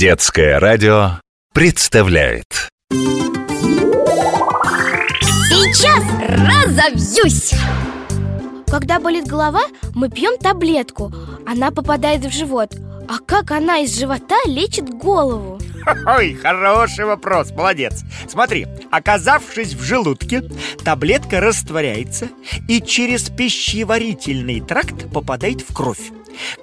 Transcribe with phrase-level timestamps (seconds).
[0.00, 1.20] Детское радио
[1.52, 2.70] представляет.
[5.50, 7.52] Сейчас разовьюсь!
[8.66, 9.60] Когда болит голова,
[9.94, 11.12] мы пьем таблетку.
[11.46, 12.74] Она попадает в живот.
[13.10, 15.60] А как она из живота лечит голову?
[16.06, 18.02] Ой, хороший вопрос, молодец.
[18.26, 20.44] Смотри, оказавшись в желудке,
[20.82, 22.30] таблетка растворяется
[22.70, 26.10] И через пищеварительный тракт попадает в кровь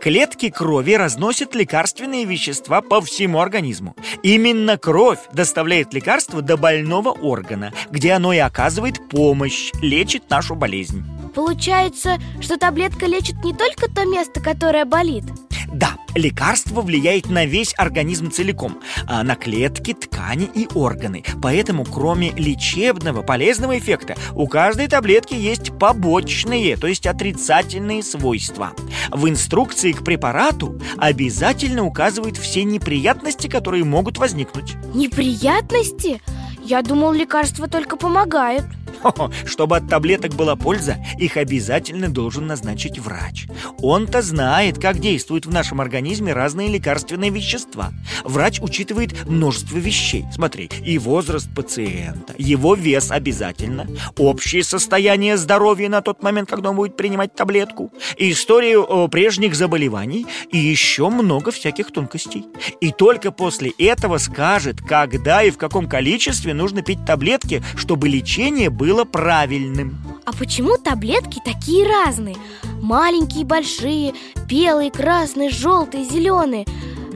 [0.02, 3.96] Клетки крови разносят лекарственные вещества по всему организму.
[4.24, 11.04] Именно кровь доставляет лекарство до больного органа, где оно и оказывает помощь, лечит нашу болезнь.
[11.36, 15.24] Получается, что таблетка лечит не только то место, которое болит
[15.72, 21.24] Да, лекарство влияет на весь организм целиком, а на клетки, ткани и органы.
[21.42, 28.72] Поэтому, кроме лечебного, полезного эффекта, у каждой таблетки есть побочные, то есть отрицательные свойства.
[29.12, 34.76] В инструкции к препарату обязательно указывают все неприятности, которые могут возникнуть.
[34.94, 36.22] Неприятности?
[36.64, 38.66] Я думал, лекарства только помогают
[39.46, 43.48] Чтобы от таблеток была польза, их обязательно должен назначить врач.
[43.80, 47.92] Он-то знает, как действуют в нашем организме разные лекарственные вещества.
[48.24, 50.26] Врач учитывает множество вещей.
[50.34, 56.76] Смотри, и возраст пациента, его вес обязательно, общее состояние здоровья на тот момент, когда он
[56.76, 62.46] будет принимать таблетку, историю прежних заболеваний и еще много всяких тонкостей.
[62.82, 68.70] И только после этого скажет, когда и в каком количестве нужно пить таблетки, чтобы лечение
[68.78, 69.98] было правильным.
[70.26, 72.38] А почему таблетки такие разные?
[72.82, 74.14] Маленькие, большие,
[74.48, 76.66] белые, красные, желтые, зеленые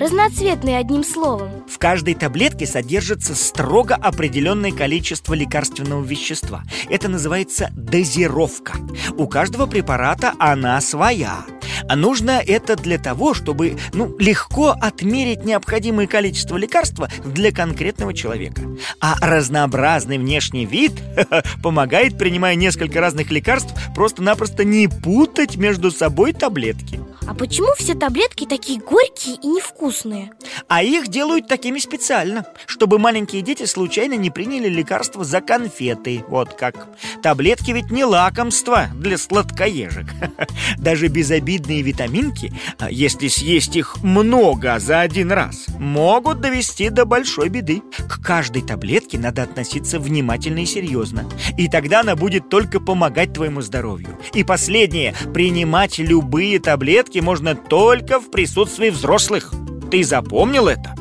[0.01, 1.51] Разноцветные одним словом.
[1.69, 6.63] В каждой таблетке содержится строго определенное количество лекарственного вещества.
[6.89, 8.73] Это называется дозировка.
[9.15, 11.45] У каждого препарата она своя
[11.91, 18.61] а нужно это для того, чтобы ну, легко отмерить необходимое количество лекарства для конкретного человека.
[19.01, 20.93] А разнообразный внешний вид
[21.61, 27.01] помогает, принимая несколько разных лекарств, просто-напросто не путать между собой таблетки.
[27.27, 30.31] А почему все таблетки такие горькие и невкусные?
[30.67, 36.25] А их делают такими специально, чтобы маленькие дети случайно не приняли лекарства за конфеты.
[36.27, 36.87] Вот как.
[37.21, 40.07] Таблетки ведь не лакомство для сладкоежек.
[40.77, 47.49] Даже безобидные витаминки, а если съесть их много за один раз, могут довести до большой
[47.49, 47.81] беды.
[48.07, 51.25] К каждой таблетке надо относиться внимательно и серьезно.
[51.57, 54.17] И тогда она будет только помогать твоему здоровью.
[54.33, 59.53] И последнее, принимать любые таблетки можно только в присутствии взрослых.
[59.89, 60.95] Ты запомнил это?